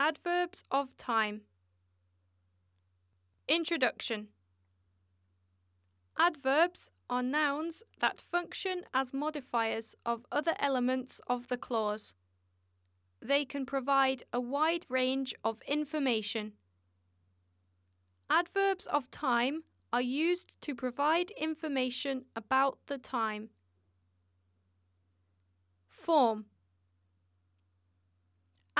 Adverbs 0.00 0.62
of 0.70 0.96
time. 0.96 1.40
Introduction 3.48 4.28
Adverbs 6.16 6.92
are 7.10 7.22
nouns 7.22 7.82
that 7.98 8.20
function 8.20 8.82
as 8.94 9.12
modifiers 9.12 9.96
of 10.06 10.24
other 10.30 10.54
elements 10.60 11.20
of 11.26 11.48
the 11.48 11.56
clause. 11.56 12.14
They 13.20 13.44
can 13.44 13.66
provide 13.66 14.22
a 14.32 14.40
wide 14.40 14.84
range 14.88 15.34
of 15.42 15.62
information. 15.66 16.52
Adverbs 18.30 18.86
of 18.86 19.10
time 19.10 19.64
are 19.92 20.00
used 20.00 20.52
to 20.60 20.76
provide 20.76 21.32
information 21.32 22.26
about 22.36 22.78
the 22.86 22.98
time. 22.98 23.50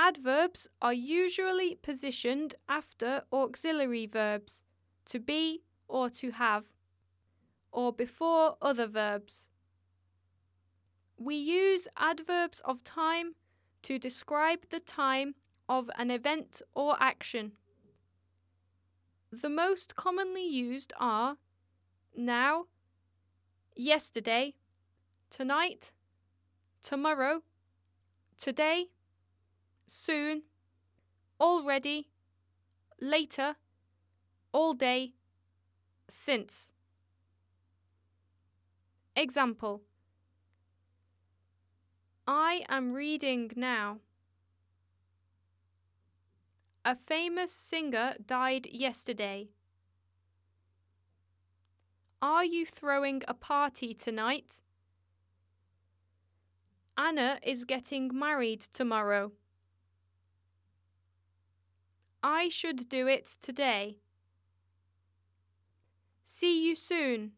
Adverbs 0.09 0.67
are 0.81 0.91
usually 0.91 1.75
positioned 1.75 2.55
after 2.67 3.21
auxiliary 3.31 4.07
verbs 4.07 4.63
to 5.05 5.19
be 5.19 5.61
or 5.87 6.09
to 6.09 6.31
have, 6.31 6.65
or 7.71 7.93
before 7.93 8.57
other 8.59 8.87
verbs. 8.87 9.49
We 11.15 11.35
use 11.35 11.87
adverbs 11.95 12.59
of 12.65 12.83
time 12.83 13.35
to 13.83 13.99
describe 13.99 14.69
the 14.71 14.79
time 14.79 15.35
of 15.67 15.91
an 15.95 16.09
event 16.09 16.63
or 16.73 16.97
action. 16.99 17.51
The 19.31 19.49
most 19.49 19.95
commonly 19.95 20.47
used 20.47 20.91
are 20.99 21.37
now, 22.15 22.65
yesterday, 23.75 24.55
tonight, 25.29 25.91
tomorrow, 26.81 27.43
today, 28.39 28.87
soon, 29.89 30.43
already, 31.39 32.09
later, 33.01 33.55
all 34.51 34.73
day, 34.73 35.13
since. 36.07 36.71
Example 39.15 39.81
I 42.27 42.63
am 42.69 42.93
reading 42.93 43.51
now. 43.55 43.97
A 46.85 46.95
famous 46.95 47.51
singer 47.51 48.15
died 48.25 48.67
yesterday. 48.71 49.49
Are 52.21 52.45
you 52.45 52.65
throwing 52.65 53.23
a 53.27 53.33
party 53.33 53.93
tonight? 53.93 54.61
Anna 56.97 57.39
is 57.41 57.63
getting 57.63 58.11
married 58.13 58.61
tomorrow. 58.73 59.31
I 62.21 62.49
should 62.49 62.89
do 62.89 63.07
it 63.07 63.35
today. 63.41 63.97
See 66.23 66.63
you 66.67 66.75
soon. 66.75 67.31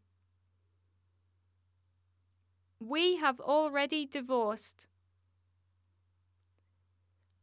We 2.80 3.18
have 3.18 3.40
already 3.40 4.06
divorced. 4.06 4.88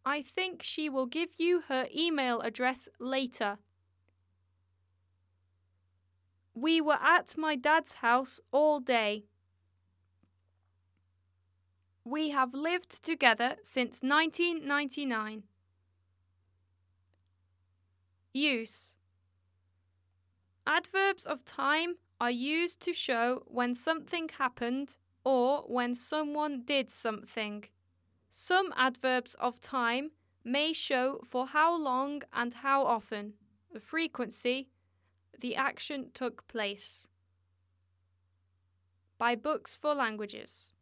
I 0.04 0.22
think 0.22 0.62
she 0.62 0.88
will 0.88 1.06
give 1.06 1.30
you 1.38 1.62
her 1.68 1.86
email 1.94 2.40
address 2.40 2.88
later. 2.98 3.58
We 6.54 6.80
were 6.80 6.98
at 7.00 7.36
my 7.36 7.54
dad's 7.54 7.94
house 7.94 8.40
all 8.50 8.80
day. 8.80 9.26
We 12.04 12.30
have 12.30 12.52
lived 12.52 13.04
together 13.04 13.56
since 13.62 14.00
1999. 14.02 15.44
Use 18.34 18.94
Adverbs 20.66 21.24
of 21.24 21.44
time 21.46 21.96
are 22.20 22.30
used 22.30 22.80
to 22.80 22.92
show 22.92 23.42
when 23.46 23.74
something 23.74 24.28
happened 24.38 24.96
or 25.24 25.62
when 25.62 25.94
someone 25.94 26.62
did 26.62 26.90
something. 26.90 27.64
Some 28.28 28.74
adverbs 28.76 29.34
of 29.40 29.60
time 29.60 30.10
may 30.44 30.72
show 30.72 31.20
for 31.24 31.46
how 31.46 31.76
long 31.76 32.22
and 32.32 32.52
how 32.52 32.84
often, 32.84 33.34
the 33.72 33.80
frequency, 33.80 34.68
the 35.40 35.56
action 35.56 36.10
took 36.12 36.46
place. 36.48 37.08
By 39.16 39.34
Books 39.34 39.74
for 39.74 39.94
Languages. 39.94 40.72